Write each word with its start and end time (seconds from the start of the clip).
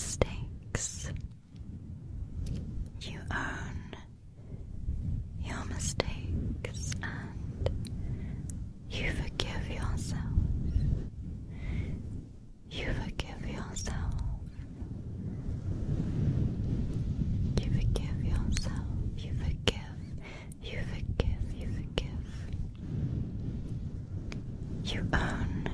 mistakes. 0.00 1.12
You 3.02 3.20
own 3.30 3.96
your 5.44 5.64
mistakes 5.66 6.92
and 7.02 7.70
you 8.90 9.12
forgive 9.12 9.68
yourself. 9.68 10.22
You 12.70 12.86
forgive 13.04 13.46
yourself. 13.46 14.14
You 17.60 17.70
forgive 17.70 18.24
yourself. 18.24 18.86
You 19.18 19.32
forgive. 19.34 20.00
You 20.62 20.78
forgive. 20.94 21.52
You 21.54 21.68
forgive. 21.74 22.26
You 24.94 25.06
own 25.12 25.68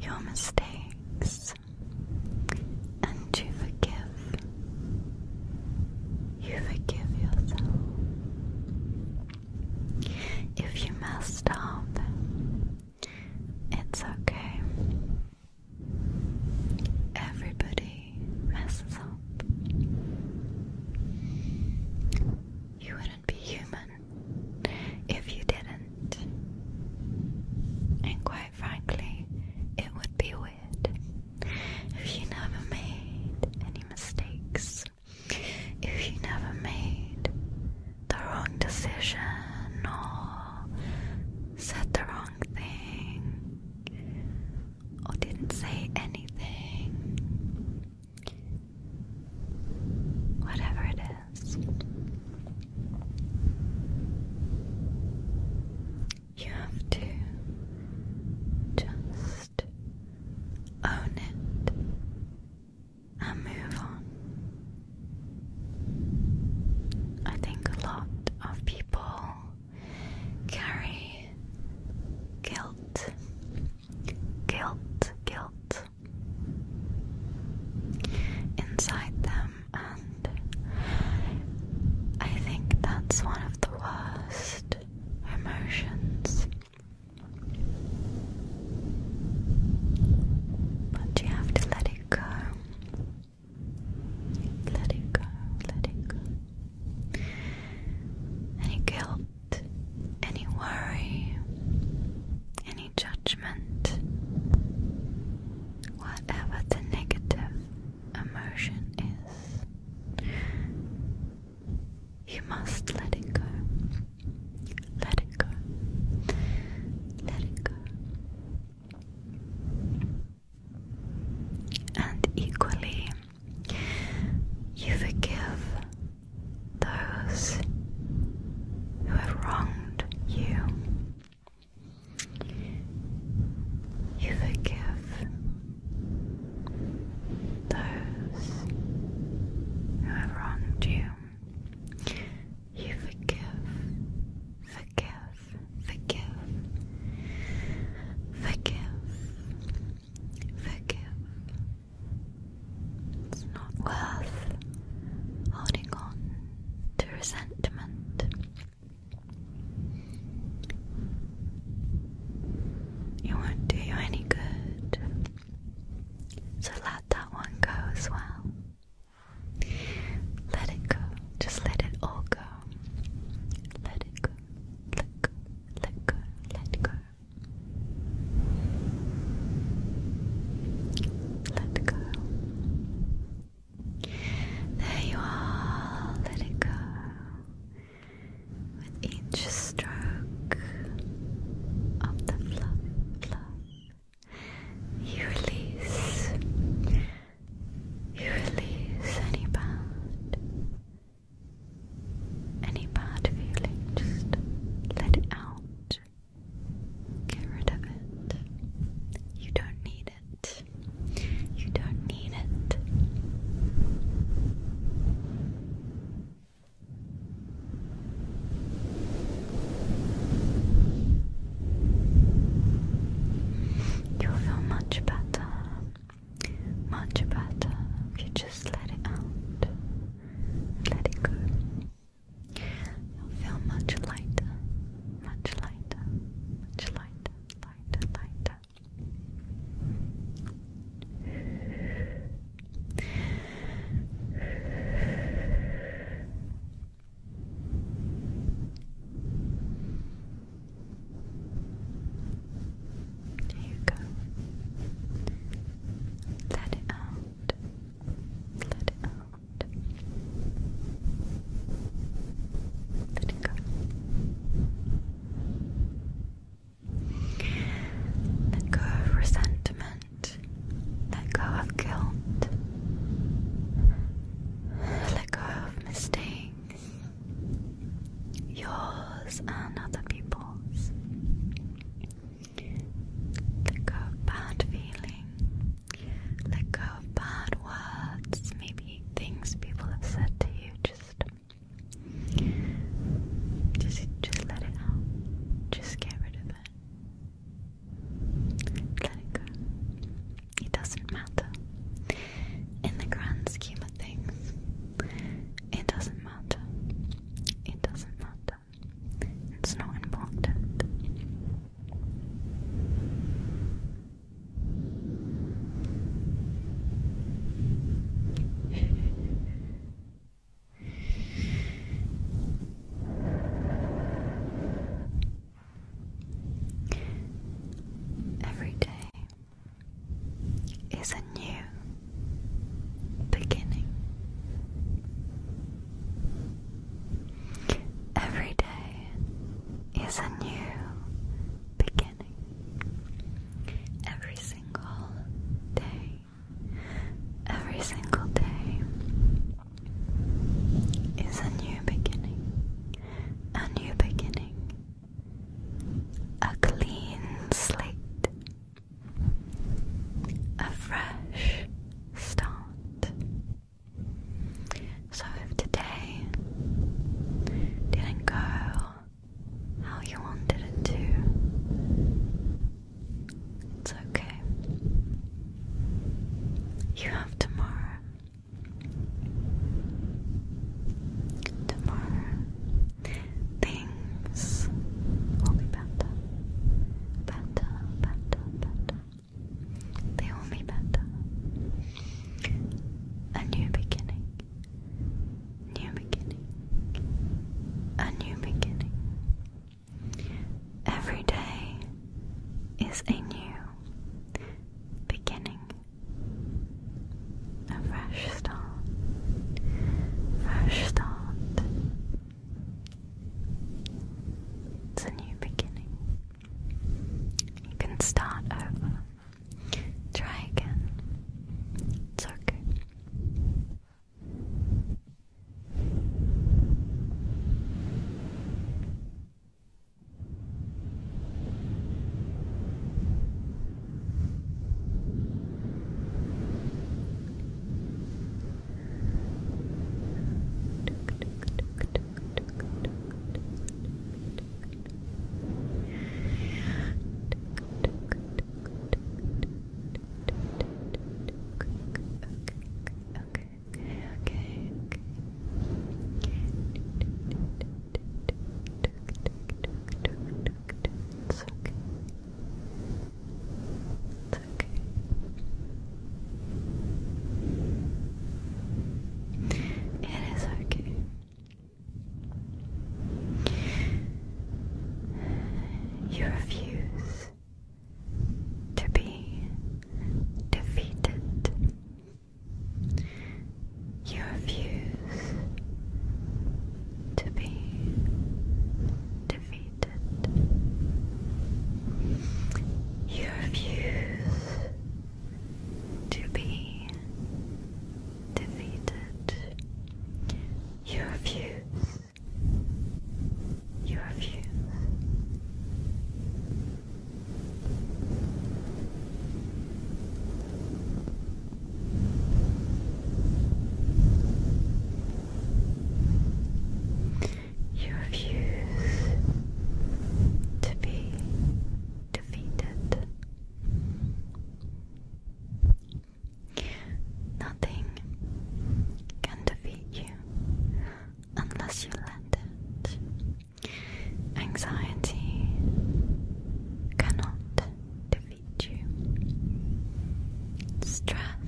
your 0.00 0.20
mistakes. 0.20 1.54
and 28.12 28.24
quiet. 28.24 28.53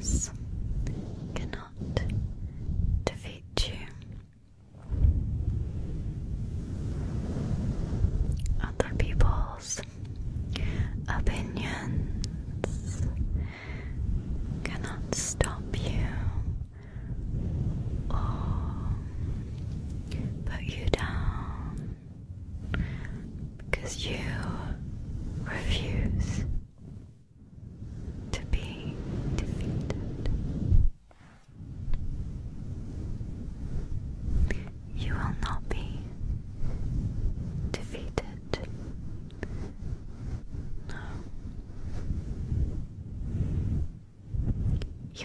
Cheers. 0.06 0.36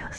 You're 0.02 0.12